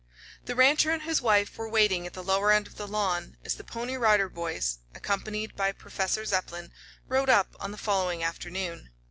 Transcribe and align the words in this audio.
The 0.45 0.55
rancher 0.55 0.89
and 0.89 1.03
his 1.03 1.21
wife 1.21 1.59
were 1.59 1.69
waiting 1.69 2.07
at 2.07 2.13
the 2.13 2.23
lower 2.23 2.51
end 2.51 2.65
of 2.65 2.75
the 2.75 2.87
lawn 2.87 3.37
as 3.45 3.53
the 3.53 3.63
Pony 3.63 3.97
Rider 3.97 4.29
Boys, 4.29 4.79
accompanied 4.95 5.55
by 5.55 5.71
Professor 5.73 6.25
Zepplin, 6.25 6.71
rode 7.07 7.29
up 7.29 7.55
on 7.59 7.69
the 7.69 7.77
following 7.77 8.23
afternoon. 8.23 8.89